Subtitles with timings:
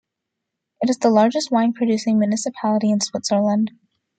[0.81, 3.69] It is the largest wine-producing municipality in Switzerland.